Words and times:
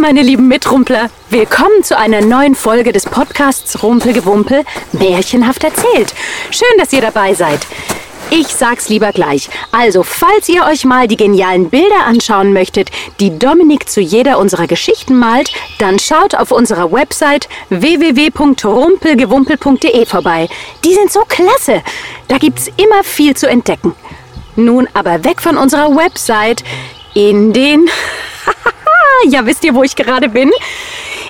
meine 0.00 0.22
lieben 0.22 0.48
Mitrumpler. 0.48 1.10
Willkommen 1.28 1.82
zu 1.82 1.98
einer 1.98 2.20
neuen 2.20 2.54
Folge 2.54 2.92
des 2.92 3.04
Podcasts 3.04 3.82
Rumpelgewumpel 3.82 4.62
Märchenhaft 4.92 5.64
erzählt. 5.64 6.14
Schön, 6.50 6.68
dass 6.78 6.92
ihr 6.92 7.00
dabei 7.00 7.34
seid. 7.34 7.66
Ich 8.30 8.46
sag's 8.48 8.88
lieber 8.88 9.10
gleich. 9.12 9.50
Also, 9.72 10.04
falls 10.04 10.48
ihr 10.48 10.64
euch 10.64 10.84
mal 10.84 11.08
die 11.08 11.16
genialen 11.16 11.70
Bilder 11.70 12.06
anschauen 12.06 12.52
möchtet, 12.52 12.90
die 13.18 13.36
Dominik 13.38 13.88
zu 13.88 14.00
jeder 14.00 14.38
unserer 14.38 14.68
Geschichten 14.68 15.18
malt, 15.18 15.50
dann 15.78 15.98
schaut 15.98 16.34
auf 16.34 16.52
unserer 16.52 16.92
Website 16.92 17.48
www.rumpelgewumpel.de 17.70 20.04
vorbei. 20.06 20.48
Die 20.84 20.94
sind 20.94 21.10
so 21.10 21.24
klasse. 21.26 21.82
Da 22.28 22.38
gibt's 22.38 22.70
immer 22.76 23.02
viel 23.02 23.36
zu 23.36 23.48
entdecken. 23.48 23.96
Nun 24.54 24.88
aber 24.94 25.24
weg 25.24 25.42
von 25.42 25.56
unserer 25.56 25.96
Website 25.96 26.62
in 27.14 27.52
den 27.52 27.90
ja, 29.26 29.46
wisst 29.46 29.64
ihr, 29.64 29.74
wo 29.74 29.82
ich 29.82 29.96
gerade 29.96 30.28
bin? 30.28 30.50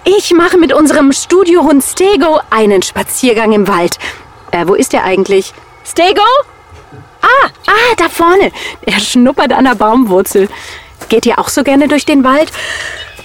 Ich 0.04 0.32
mache 0.32 0.58
mit 0.58 0.72
unserem 0.72 1.12
Studiohund 1.12 1.82
Stego 1.82 2.40
einen 2.50 2.82
Spaziergang 2.82 3.52
im 3.52 3.68
Wald. 3.68 3.98
Äh, 4.50 4.66
wo 4.66 4.74
ist 4.74 4.94
er 4.94 5.04
eigentlich? 5.04 5.52
Stego? 5.84 6.22
Ah, 7.20 7.48
ah, 7.66 7.94
da 7.96 8.08
vorne. 8.08 8.52
Er 8.82 9.00
schnuppert 9.00 9.52
an 9.52 9.64
der 9.64 9.74
Baumwurzel. 9.74 10.48
Geht 11.08 11.26
ihr 11.26 11.38
auch 11.38 11.48
so 11.48 11.62
gerne 11.62 11.88
durch 11.88 12.06
den 12.06 12.24
Wald? 12.24 12.50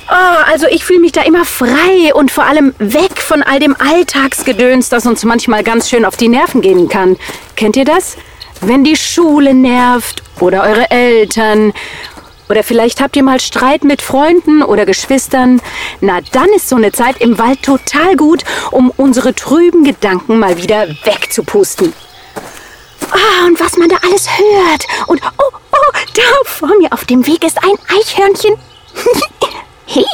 Oh, 0.09 0.51
also 0.51 0.67
ich 0.67 0.83
fühle 0.83 0.99
mich 0.99 1.13
da 1.13 1.21
immer 1.21 1.45
frei 1.45 2.13
und 2.13 2.31
vor 2.31 2.43
allem 2.43 2.73
weg 2.77 3.21
von 3.21 3.41
all 3.41 3.59
dem 3.59 3.75
Alltagsgedöns, 3.79 4.89
das 4.89 5.05
uns 5.05 5.23
manchmal 5.23 5.63
ganz 5.63 5.89
schön 5.89 6.05
auf 6.05 6.17
die 6.17 6.27
Nerven 6.27 6.61
gehen 6.61 6.89
kann. 6.89 7.17
Kennt 7.55 7.77
ihr 7.77 7.85
das? 7.85 8.17
Wenn 8.59 8.83
die 8.83 8.97
Schule 8.97 9.53
nervt 9.53 10.23
oder 10.39 10.63
eure 10.63 10.91
Eltern 10.91 11.73
oder 12.53 12.63
vielleicht 12.63 13.01
habt 13.01 13.15
ihr 13.15 13.23
mal 13.23 13.39
Streit 13.39 13.83
mit 13.83 14.03
Freunden 14.03 14.61
oder 14.61 14.85
Geschwistern. 14.85 15.59
Na, 16.01 16.21
dann 16.33 16.49
ist 16.49 16.69
so 16.69 16.75
eine 16.75 16.91
Zeit 16.91 17.19
im 17.19 17.39
Wald 17.39 17.63
total 17.63 18.15
gut, 18.15 18.43
um 18.69 18.91
unsere 18.95 19.33
trüben 19.33 19.83
Gedanken 19.83 20.37
mal 20.37 20.61
wieder 20.61 20.87
wegzupusten. 21.03 21.93
Ah, 23.09 23.47
und 23.47 23.59
was 23.59 23.75
man 23.77 23.89
da 23.89 23.95
alles 24.03 24.29
hört. 24.37 24.85
Und 25.07 25.19
oh, 25.23 25.57
oh, 25.71 25.97
da 26.13 26.21
vor 26.43 26.69
mir 26.77 26.93
auf 26.93 27.05
dem 27.05 27.25
Weg 27.25 27.43
ist 27.43 27.57
ein 27.57 27.73
Eichhörnchen. 27.87 28.55
hey, 29.87 30.05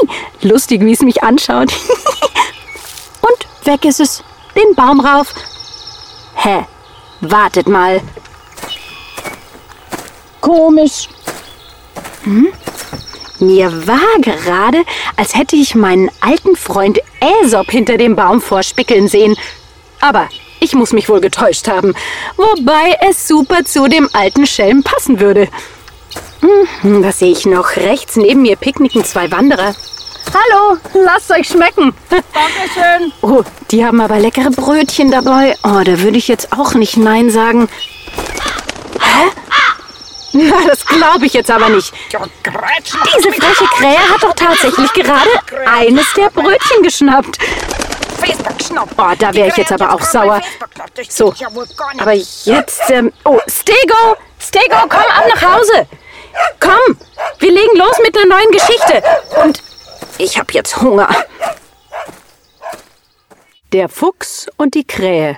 lustig, 0.42 0.80
wie 0.80 0.94
es 0.94 1.02
mich 1.02 1.22
anschaut. 1.22 1.74
und 3.22 3.68
weg 3.68 3.84
ist 3.84 4.00
es. 4.00 4.24
Den 4.56 4.76
Baum 4.76 5.02
rauf. 5.02 5.34
Hä? 6.36 6.66
Wartet 7.20 7.68
mal. 7.68 8.00
Komisch. 10.40 11.10
Hm? 12.24 12.48
Mir 13.40 13.88
war 13.88 14.20
gerade, 14.22 14.84
als 15.16 15.36
hätte 15.36 15.56
ich 15.56 15.74
meinen 15.74 16.12
alten 16.20 16.56
Freund 16.56 17.00
Aesop 17.22 17.72
hinter 17.72 17.98
dem 17.98 18.16
Baum 18.16 18.42
vorspickeln 18.42 19.08
sehen. 19.08 19.38
Aber 20.02 20.28
ich 20.60 20.74
muss 20.74 20.92
mich 20.92 21.08
wohl 21.08 21.22
getäuscht 21.22 21.68
haben. 21.68 21.94
Wobei 22.36 22.98
es 23.10 23.28
super 23.28 23.64
zu 23.64 23.88
dem 23.88 24.10
alten 24.14 24.46
Schelm 24.46 24.84
passen 24.84 25.20
würde. 25.20 25.48
Hm, 26.42 27.04
was 27.04 27.20
sehe 27.20 27.32
ich 27.32 27.46
noch? 27.46 27.76
Rechts 27.76 28.16
neben 28.16 28.42
mir 28.42 28.56
picknicken 28.56 29.06
zwei 29.06 29.32
Wanderer. 29.32 29.74
Hallo, 30.34 30.78
lasst 30.94 31.32
euch 31.32 31.48
schmecken. 31.48 31.94
Dankeschön. 32.10 33.12
Oh, 33.22 33.44
die 33.72 33.84
haben 33.84 34.00
aber 34.00 34.20
leckere 34.20 34.52
Brötchen 34.52 35.12
dabei. 35.12 35.56
Oh, 35.64 35.82
da 35.84 36.02
würde 36.02 36.18
ich 36.18 36.28
jetzt 36.28 36.54
auch 36.54 36.74
nicht 36.76 36.98
Nein 36.98 37.30
sagen. 37.30 37.68
Na, 40.32 40.68
das 40.68 40.86
glaube 40.86 41.26
ich 41.26 41.34
jetzt 41.34 41.50
aber 41.50 41.70
nicht. 41.70 41.94
Diese 43.18 43.32
freche 43.32 43.66
Krähe 43.66 43.98
hat 43.98 44.24
doch 44.24 44.34
tatsächlich 44.34 44.94
gerade 44.94 45.30
eines 45.66 46.14
der 46.14 46.30
Brötchen 46.30 46.84
geschnappt. 46.84 47.38
Oh, 48.98 49.14
da 49.18 49.34
wäre 49.34 49.48
ich 49.48 49.58
jetzt 49.58 49.72
aber 49.72 49.94
auch 49.94 50.02
sauer. 50.02 50.42
So, 51.08 51.34
aber 51.98 52.14
jetzt, 52.14 52.90
ähm, 52.90 53.12
oh, 53.24 53.40
Stego, 53.48 54.18
Stego, 54.40 54.76
komm 54.82 55.00
ab 55.00 55.26
nach 55.34 55.42
Hause. 55.56 55.88
Komm, 56.60 56.98
wir 57.40 57.52
legen 57.52 57.78
los 57.78 57.98
mit 58.04 58.16
der 58.16 58.26
neuen 58.26 58.52
Geschichte. 58.52 59.04
Und 59.44 59.62
ich 60.18 60.38
habe 60.38 60.54
jetzt 60.54 60.82
Hunger. 60.82 61.10
Der 63.72 63.90
Fuchs 63.90 64.48
und 64.58 64.76
die 64.76 64.86
Krähe. 64.86 65.38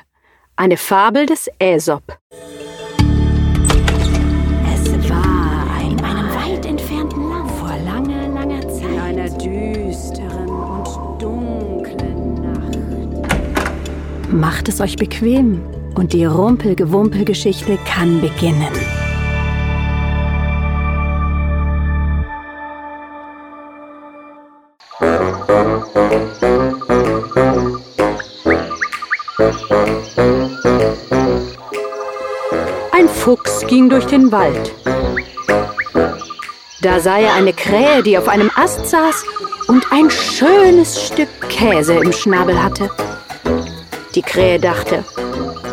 Eine 0.56 0.78
Fabel 0.78 1.26
des 1.26 1.50
Aesop. 1.60 2.04
Macht 14.62 14.70
es 14.70 14.80
euch 14.80 14.96
bequem 14.96 15.60
und 15.96 16.14
die 16.14 16.24
Rumpelgewumpel-Geschichte 16.24 17.80
kann 17.84 18.22
beginnen. 18.22 18.68
Ein 32.92 33.10
Fuchs 33.10 33.66
ging 33.66 33.90
durch 33.90 34.06
den 34.06 34.32
Wald. 34.32 34.72
Da 36.84 37.00
sah 37.00 37.18
er 37.18 37.34
eine 37.34 37.54
Krähe, 37.54 38.04
die 38.04 38.16
auf 38.16 38.28
einem 38.28 38.52
Ast 38.54 38.86
saß 38.86 39.26
und 39.70 39.92
ein 39.92 40.12
schönes 40.12 41.08
Stück 41.08 41.30
Käse 41.50 41.96
im 41.96 42.12
Schnabel 42.12 42.62
hatte. 42.62 42.92
Die 44.16 44.22
Krähe 44.22 44.60
dachte, 44.60 45.06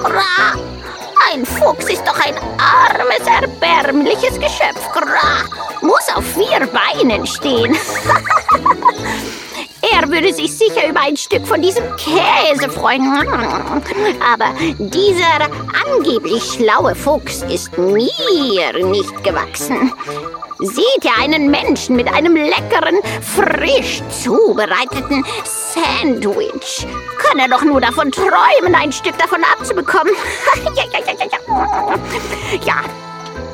Gra! 0.02 0.54
Ein 1.32 1.44
Fuchs 1.44 1.90
ist 1.90 2.06
doch 2.06 2.18
ein 2.24 2.34
armes, 2.58 3.26
erbärmliches 3.26 4.38
Geschöpf. 4.38 4.92
Gra! 4.92 5.44
Muss 5.80 6.08
auf 6.14 6.24
vier 6.24 6.66
Beinen 6.68 7.26
stehen. 7.26 7.76
er 9.92 10.08
würde 10.08 10.32
sich 10.32 10.56
sicher 10.56 10.88
über 10.88 11.00
ein 11.00 11.16
Stück 11.16 11.44
von 11.46 11.60
diesem 11.60 11.84
Käse 11.96 12.70
freuen. 12.70 13.12
Aber 14.32 14.54
dieser 14.78 15.48
angeblich 15.86 16.44
schlaue 16.44 16.94
Fuchs 16.94 17.42
ist 17.42 17.76
mir 17.76 18.84
nicht 18.84 19.24
gewachsen. 19.24 19.92
Seht 20.60 21.04
ihr 21.04 21.16
einen 21.16 21.52
Menschen 21.52 21.94
mit 21.94 22.12
einem 22.12 22.34
leckeren, 22.34 22.98
frisch 23.22 24.02
zubereiteten 24.10 25.24
Sandwich? 25.44 26.84
Kann 27.18 27.38
er 27.38 27.48
doch 27.48 27.62
nur 27.62 27.80
davon 27.80 28.10
träumen, 28.10 28.74
ein 28.74 28.90
Stück 28.90 29.16
davon 29.18 29.44
abzubekommen. 29.44 30.12
ja, 30.74 30.82
ja, 30.92 30.98
ja, 31.06 31.14
ja, 31.16 31.26
ja. 31.30 31.98
Ja, 32.64 32.74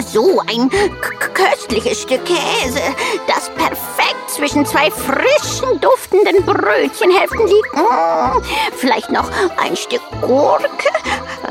so 0.00 0.40
ein 0.48 0.70
köstliches 1.34 2.02
Stück 2.02 2.24
Käse, 2.24 2.80
das 3.26 3.50
perfekt 3.50 4.30
zwischen 4.30 4.64
zwei 4.64 4.90
frischen, 4.90 5.78
duftenden 5.82 6.42
Brötchenhälften 6.46 7.46
liegt. 7.46 7.74
Mm, 7.74 8.42
vielleicht 8.76 9.10
noch 9.10 9.30
ein 9.58 9.76
Stück 9.76 10.02
Gurke, 10.22 10.88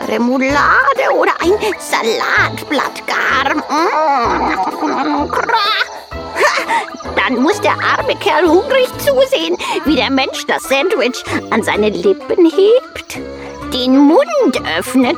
Remoulade 0.07 1.13
oder 1.15 1.33
ein 1.41 1.53
Salatblatt 1.77 3.05
gar. 3.05 3.23
Dann 7.25 7.41
muss 7.41 7.59
der 7.61 7.71
arme 7.71 8.15
Kerl 8.19 8.47
hungrig 8.47 8.89
zusehen, 8.97 9.57
wie 9.85 9.95
der 9.95 10.11
Mensch 10.11 10.45
das 10.47 10.63
Sandwich 10.63 11.23
an 11.51 11.63
seine 11.63 11.89
Lippen 11.89 12.51
hebt, 12.51 13.17
den 13.73 13.97
Mund 13.97 14.61
öffnet 14.77 15.15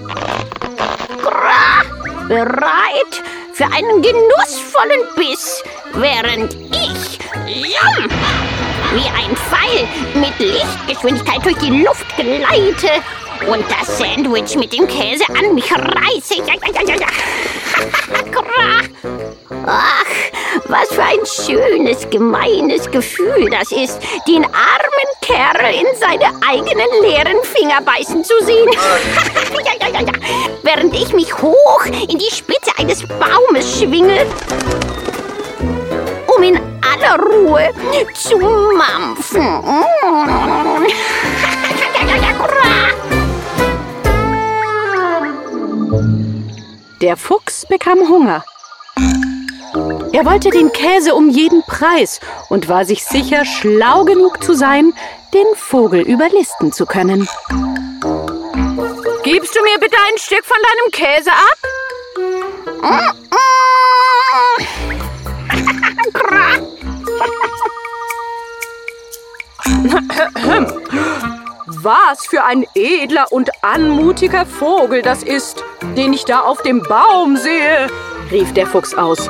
bereit 2.28 3.22
für 3.54 3.66
einen 3.66 4.02
genussvollen 4.02 5.02
Biss, 5.16 5.64
während 5.94 6.54
ich 6.54 7.20
jam, 7.48 8.10
wie 8.94 9.08
ein 9.10 9.36
Pfeil 9.36 9.88
mit 10.16 10.40
Lichtgeschwindigkeit 10.40 11.44
durch 11.44 11.58
die 11.58 11.84
Luft 11.84 12.08
gleite 12.18 13.02
und 13.48 13.64
das 13.70 13.98
Sandwich 13.98 14.56
mit 14.56 14.72
dem 14.74 14.88
Käse 14.88 15.26
an 15.30 15.54
mich 15.54 15.72
reiße. 15.72 16.36
Ach, 19.68 20.06
was 20.68 20.90
für 20.90 21.04
ein 21.04 21.26
schönes, 21.26 22.10
gemeines 22.10 22.90
Gefühl 22.90 23.50
das 23.50 23.72
ist, 23.72 24.00
den 24.28 24.44
armen 24.44 25.10
Kerl 25.22 25.74
in 25.74 25.88
seine 26.00 26.32
eigenen 26.48 26.88
leeren 27.02 27.44
Finger 27.44 27.82
beißen 27.82 28.24
zu 28.24 28.34
sehen. 28.44 28.70
ja, 29.66 29.88
ja, 29.88 29.94
ja, 29.94 30.02
ja. 30.02 30.14
Während 30.64 30.94
ich 30.96 31.14
mich 31.14 31.34
hoch 31.42 31.86
in 31.86 32.18
die 32.18 32.32
Spitze 32.32 32.72
eines 32.78 33.04
Baumes 33.08 33.80
schwinge, 33.80 34.26
um 36.36 36.44
in 36.44 36.60
aller 36.82 37.20
Ruhe 37.24 37.70
zu 38.14 38.38
mampfen. 38.38 39.64
Der 47.02 47.18
Fuchs 47.18 47.66
bekam 47.68 48.00
Hunger. 48.10 48.44
Er 50.16 50.26
wollte 50.26 50.50
den 50.50 50.72
Käse 50.72 51.14
um 51.14 51.30
jeden 51.30 51.62
Preis 51.64 52.22
und 52.48 52.70
war 52.70 52.86
sich 52.86 53.04
sicher, 53.04 53.44
schlau 53.44 54.06
genug 54.06 54.42
zu 54.42 54.54
sein, 54.54 54.94
den 55.34 55.46
Vogel 55.56 56.00
überlisten 56.00 56.72
zu 56.72 56.86
können. 56.86 57.28
Gibst 59.24 59.54
du 59.54 59.62
mir 59.62 59.78
bitte 59.78 59.98
ein 60.10 60.18
Stück 60.18 60.46
von 60.46 60.56
deinem 60.64 60.92
Käse 60.94 61.32
ab? 61.32 61.58
Was 71.68 72.26
für 72.26 72.46
ein 72.46 72.66
edler 72.74 73.34
und 73.34 73.50
anmutiger 73.62 74.46
Vogel 74.46 75.02
das 75.02 75.24
ist, 75.24 75.62
den 75.98 76.14
ich 76.14 76.24
da 76.24 76.40
auf 76.40 76.62
dem 76.62 76.82
Baum 76.84 77.36
sehe, 77.36 77.90
rief 78.32 78.54
der 78.54 78.66
Fuchs 78.66 78.94
aus. 78.94 79.30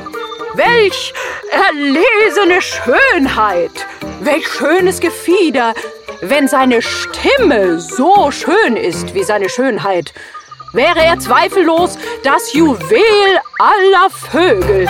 Welch 0.56 1.14
erlesene 1.52 2.62
Schönheit! 2.62 3.86
Welch 4.22 4.48
schönes 4.48 5.02
Gefieder! 5.02 5.74
Wenn 6.22 6.48
seine 6.48 6.82
Stimme 6.82 7.82
so 7.82 8.32
schön 8.32 8.78
ist 8.78 9.14
wie 9.14 9.24
seine 9.24 9.50
Schönheit, 9.50 10.14
wäre 10.72 11.04
er 11.04 11.20
zweifellos 11.20 11.98
das 12.24 12.54
Juwel 12.54 13.40
aller 13.60 14.10
Vögel. 14.10 14.88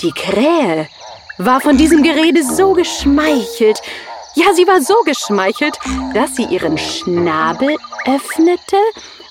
Die 0.00 0.12
Krähe 0.12 0.88
war 1.38 1.60
von 1.60 1.76
diesem 1.76 2.02
Gerede 2.02 2.42
so 2.42 2.72
geschmeichelt, 2.72 3.80
ja, 4.34 4.54
sie 4.54 4.66
war 4.66 4.80
so 4.80 4.94
geschmeichelt, 5.04 5.78
dass 6.14 6.36
sie 6.36 6.44
ihren 6.44 6.78
Schnabel 6.78 7.76
öffnete 8.06 8.76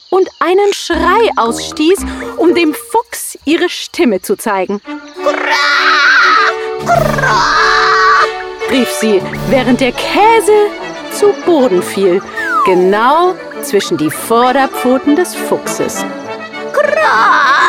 und 0.09 0.29
einen 0.39 0.73
Schrei 0.73 1.29
ausstieß, 1.37 2.05
um 2.37 2.53
dem 2.53 2.73
Fuchs 2.73 3.37
ihre 3.45 3.69
Stimme 3.69 4.21
zu 4.21 4.35
zeigen. 4.35 4.81
Hurra! 5.23 5.61
Hurra! 6.81 7.61
rief 8.69 8.89
sie, 8.89 9.21
während 9.49 9.81
der 9.81 9.91
Käse 9.91 10.69
zu 11.13 11.33
Boden 11.45 11.81
fiel, 11.81 12.21
genau 12.65 13.35
zwischen 13.63 13.97
die 13.97 14.11
Vorderpfoten 14.11 15.15
des 15.15 15.35
Fuchses. 15.35 16.05
Hurra! 16.73 17.60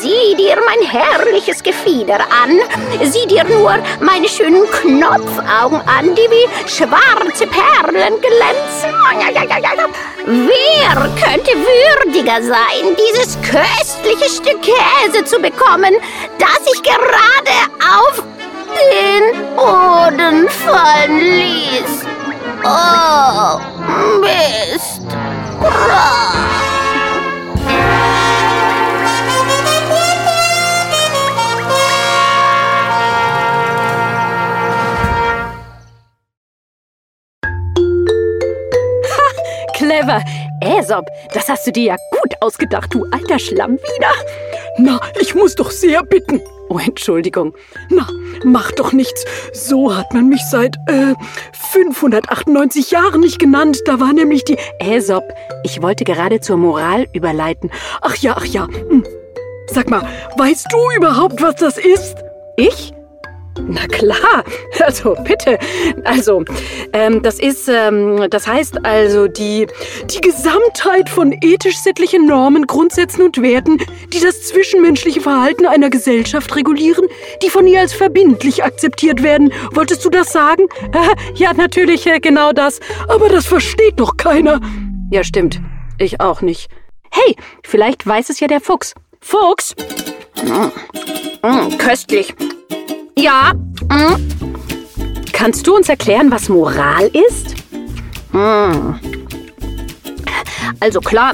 Sieh 0.00 0.34
dir 0.36 0.56
mein 0.64 0.88
herrliches 0.88 1.62
Gefieder 1.62 2.20
an. 2.20 2.60
Sieh 3.02 3.26
dir 3.26 3.44
nur 3.44 3.78
meine 4.00 4.28
schönen 4.28 4.68
Knopfaugen 4.70 5.80
an, 5.86 6.14
die 6.14 6.28
wie 6.30 6.68
schwarze 6.68 7.46
Perlen 7.46 8.20
glänzen. 8.20 8.92
Wer 10.24 10.94
könnte 11.22 11.50
würdiger 11.50 12.42
sein, 12.42 12.96
dieses 12.96 13.36
köstliche 13.42 14.30
Stück 14.30 14.62
Käse 14.62 15.24
zu 15.24 15.40
bekommen, 15.40 15.94
das 16.38 16.60
ich 16.72 16.82
gerade 16.82 17.56
auf 17.80 18.22
den 18.74 19.56
Boden 19.56 20.48
fallen 20.48 21.18
ließ? 21.20 22.06
Oh, 22.64 23.58
Mist. 24.20 25.02
Hurra! 25.60 26.61
Clever. 40.02 40.24
Aesop, 40.60 41.06
das 41.32 41.48
hast 41.48 41.66
du 41.66 41.72
dir 41.72 41.84
ja 41.84 41.96
gut 42.10 42.34
ausgedacht, 42.40 42.92
du 42.94 43.04
alter 43.10 43.38
Schlamm 43.38 43.74
wieder. 43.74 44.10
Na, 44.78 45.00
ich 45.20 45.34
muss 45.34 45.54
doch 45.54 45.70
sehr 45.70 46.02
bitten. 46.02 46.40
Oh, 46.68 46.78
Entschuldigung. 46.78 47.54
Na, 47.90 48.08
mach 48.44 48.72
doch 48.72 48.92
nichts. 48.92 49.24
So 49.52 49.94
hat 49.94 50.12
man 50.14 50.28
mich 50.28 50.40
seit 50.50 50.76
äh, 50.86 51.14
598 51.72 52.90
Jahren 52.90 53.20
nicht 53.20 53.38
genannt. 53.38 53.78
Da 53.84 54.00
war 54.00 54.12
nämlich 54.12 54.44
die 54.44 54.56
Aesop. 54.80 55.24
Ich 55.64 55.82
wollte 55.82 56.04
gerade 56.04 56.40
zur 56.40 56.56
Moral 56.56 57.06
überleiten. 57.12 57.70
Ach 58.00 58.16
ja, 58.16 58.34
ach 58.36 58.46
ja. 58.46 58.66
Hm. 58.66 59.04
Sag 59.66 59.90
mal, 59.90 60.06
weißt 60.36 60.66
du 60.70 60.96
überhaupt, 60.96 61.42
was 61.42 61.56
das 61.56 61.78
ist? 61.78 62.16
Ich? 62.56 62.92
Na 63.68 63.86
klar, 63.86 64.44
also 64.84 65.14
bitte. 65.24 65.58
Also, 66.04 66.44
ähm, 66.92 67.22
das 67.22 67.38
ist, 67.38 67.68
ähm, 67.68 68.26
das 68.30 68.46
heißt 68.46 68.84
also 68.84 69.28
die, 69.28 69.66
die 70.10 70.20
Gesamtheit 70.20 71.08
von 71.08 71.32
ethisch-sittlichen 71.32 72.26
Normen, 72.26 72.66
Grundsätzen 72.66 73.22
und 73.22 73.40
Werten, 73.40 73.78
die 74.12 74.20
das 74.20 74.42
zwischenmenschliche 74.48 75.20
Verhalten 75.20 75.66
einer 75.66 75.90
Gesellschaft 75.90 76.54
regulieren, 76.56 77.06
die 77.42 77.50
von 77.50 77.66
ihr 77.66 77.80
als 77.80 77.92
verbindlich 77.92 78.64
akzeptiert 78.64 79.22
werden. 79.22 79.52
Wolltest 79.72 80.04
du 80.04 80.10
das 80.10 80.32
sagen? 80.32 80.66
ja, 81.34 81.52
natürlich, 81.52 82.06
äh, 82.06 82.20
genau 82.20 82.52
das. 82.52 82.80
Aber 83.08 83.28
das 83.28 83.46
versteht 83.46 84.00
doch 84.00 84.16
keiner. 84.16 84.60
Ja, 85.10 85.24
stimmt. 85.24 85.60
Ich 85.98 86.20
auch 86.20 86.40
nicht. 86.40 86.68
Hey, 87.10 87.36
vielleicht 87.62 88.06
weiß 88.06 88.30
es 88.30 88.40
ja 88.40 88.48
der 88.48 88.60
Fuchs. 88.60 88.94
Fuchs? 89.20 89.74
Mm, 90.42 91.46
mm, 91.46 91.78
köstlich. 91.78 92.34
Ja. 93.16 93.52
Hm? 93.90 94.28
Kannst 95.32 95.66
du 95.66 95.76
uns 95.76 95.88
erklären, 95.88 96.30
was 96.30 96.48
Moral 96.48 97.10
ist? 97.28 97.56
Hm. 98.32 98.98
Also 100.80 101.00
klar, 101.00 101.32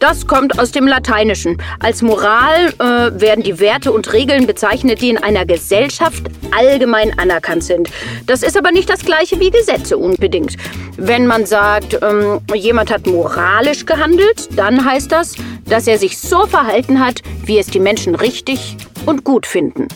das 0.00 0.26
kommt 0.26 0.58
aus 0.58 0.72
dem 0.72 0.86
Lateinischen. 0.86 1.58
Als 1.78 2.02
Moral 2.02 2.72
äh, 2.78 3.20
werden 3.20 3.44
die 3.44 3.60
Werte 3.60 3.92
und 3.92 4.12
Regeln 4.12 4.46
bezeichnet, 4.46 5.02
die 5.02 5.10
in 5.10 5.18
einer 5.18 5.44
Gesellschaft 5.44 6.24
allgemein 6.56 7.18
anerkannt 7.18 7.64
sind. 7.64 7.90
Das 8.26 8.42
ist 8.42 8.56
aber 8.56 8.72
nicht 8.72 8.88
das 8.88 9.04
gleiche 9.04 9.38
wie 9.40 9.50
Gesetze 9.50 9.98
unbedingt. 9.98 10.56
Wenn 10.96 11.26
man 11.26 11.44
sagt, 11.46 11.98
ähm, 12.02 12.40
jemand 12.54 12.90
hat 12.90 13.06
moralisch 13.06 13.84
gehandelt, 13.84 14.48
dann 14.56 14.84
heißt 14.84 15.12
das, 15.12 15.34
dass 15.66 15.86
er 15.86 15.98
sich 15.98 16.18
so 16.18 16.46
verhalten 16.46 16.98
hat, 16.98 17.20
wie 17.44 17.58
es 17.58 17.66
die 17.66 17.80
Menschen 17.80 18.14
richtig 18.14 18.76
und 19.06 19.22
gut 19.22 19.46
finden. 19.46 19.86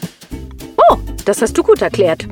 Oh, 0.76 0.97
das 1.25 1.43
hast 1.43 1.56
du 1.56 1.62
gut 1.62 1.82
erklärt. 1.82 2.26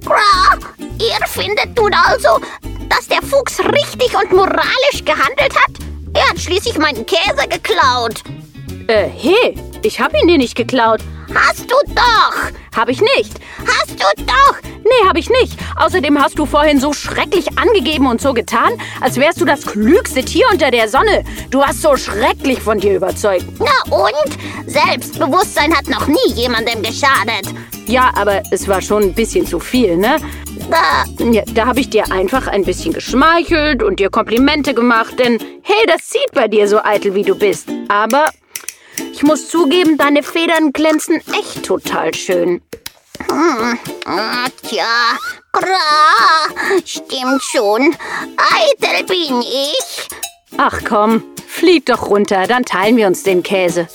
Bra, 0.00 0.58
ihr 0.98 1.26
findet 1.26 1.76
nun 1.76 1.92
also, 1.92 2.40
dass 2.88 3.08
der 3.08 3.22
Fuchs 3.22 3.58
richtig 3.60 4.14
und 4.14 4.32
moralisch 4.32 5.04
gehandelt 5.04 5.54
hat? 5.54 5.72
Er 6.14 6.28
hat 6.30 6.38
schließlich 6.38 6.78
meinen 6.78 7.04
Käse 7.04 7.48
geklaut. 7.48 8.22
Äh, 8.88 9.08
hey, 9.08 9.56
ich 9.82 10.00
hab 10.00 10.14
ihn 10.14 10.28
dir 10.28 10.38
nicht 10.38 10.54
geklaut. 10.54 11.00
Hast 11.34 11.70
du 11.70 11.76
doch. 11.94 12.50
Hab 12.76 12.88
ich 12.88 13.00
nicht. 13.00 13.32
Hast 13.66 13.90
du 13.90 14.24
doch. 14.24 14.56
Nee, 14.62 15.08
hab 15.08 15.16
ich 15.16 15.28
nicht. 15.30 15.58
Außerdem 15.76 16.22
hast 16.22 16.38
du 16.38 16.46
vorhin 16.46 16.78
so 16.78 16.92
schrecklich 16.92 17.58
angegeben 17.58 18.06
und 18.06 18.20
so 18.20 18.32
getan, 18.32 18.72
als 19.00 19.16
wärst 19.16 19.40
du 19.40 19.44
das 19.44 19.66
klügste 19.66 20.24
Tier 20.24 20.46
unter 20.52 20.70
der 20.70 20.88
Sonne. 20.88 21.24
Du 21.50 21.62
hast 21.62 21.82
so 21.82 21.96
schrecklich 21.96 22.60
von 22.60 22.78
dir 22.78 22.94
überzeugt. 22.96 23.46
Na 23.58 23.96
und? 23.96 24.38
Selbstbewusstsein 24.66 25.76
hat 25.76 25.88
noch 25.88 26.06
nie 26.06 26.32
jemandem 26.34 26.82
geschadet. 26.82 27.52
Ja, 27.86 28.12
aber 28.14 28.42
es 28.50 28.68
war 28.68 28.80
schon 28.80 29.04
ein 29.04 29.14
bisschen 29.14 29.46
zu 29.46 29.58
viel, 29.58 29.96
ne? 29.96 30.18
Da, 30.70 31.04
ja, 31.24 31.42
da 31.54 31.66
habe 31.66 31.80
ich 31.80 31.90
dir 31.90 32.10
einfach 32.10 32.46
ein 32.48 32.64
bisschen 32.64 32.92
geschmeichelt 32.92 33.82
und 33.82 34.00
dir 34.00 34.10
Komplimente 34.10 34.74
gemacht, 34.74 35.18
denn 35.18 35.38
hey, 35.62 35.86
das 35.86 36.08
sieht 36.08 36.32
bei 36.32 36.48
dir 36.48 36.66
so 36.66 36.80
eitel, 36.82 37.14
wie 37.14 37.22
du 37.22 37.36
bist. 37.36 37.68
Aber 37.88 38.26
muss 39.26 39.48
zugeben, 39.48 39.98
deine 39.98 40.22
Federn 40.22 40.72
glänzen 40.72 41.20
echt 41.38 41.64
total 41.64 42.14
schön. 42.14 42.62
Hm, 43.30 43.78
tja, 44.62 45.18
gra, 45.52 46.80
stimmt 46.84 47.42
schon. 47.42 47.96
Eitel 48.36 49.04
bin 49.06 49.42
ich. 49.42 50.08
Ach 50.56 50.80
komm, 50.86 51.24
flieg 51.46 51.86
doch 51.86 52.08
runter, 52.08 52.46
dann 52.46 52.64
teilen 52.64 52.96
wir 52.96 53.06
uns 53.06 53.22
den 53.22 53.42
Käse. 53.42 53.88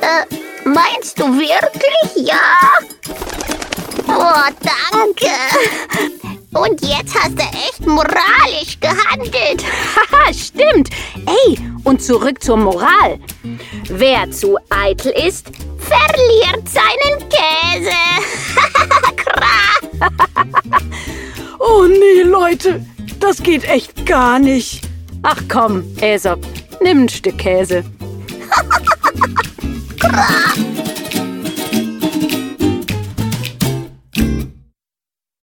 Äh, 0.00 0.34
Meinst 0.64 1.20
du 1.20 1.24
wirklich? 1.38 2.26
Ja? 2.26 2.40
Oh, 4.08 4.50
danke. 4.62 5.30
Und 6.54 6.80
jetzt 6.82 7.14
hast 7.14 7.38
du 7.38 7.42
echt 7.42 7.86
moralisch 7.86 8.78
gehandelt. 8.80 9.64
Haha, 10.12 10.32
stimmt. 10.32 10.88
Ey, 11.26 11.58
und 11.84 12.02
zurück 12.02 12.42
zur 12.42 12.56
Moral. 12.56 13.18
Wer 13.88 14.30
zu 14.30 14.56
eitel 14.70 15.12
ist, 15.12 15.46
verliert 15.78 16.68
seinen 16.68 17.28
Käse. 17.28 17.90
oh 21.58 21.86
nee, 21.86 22.22
Leute, 22.22 22.84
das 23.20 23.42
geht 23.42 23.64
echt 23.64 24.06
gar 24.06 24.38
nicht. 24.38 24.82
Ach 25.22 25.40
komm, 25.48 25.84
Aesop, 26.00 26.40
nimm 26.80 27.02
ein 27.02 27.08
Stück 27.08 27.38
Käse. 27.38 27.84
啊 30.14 30.53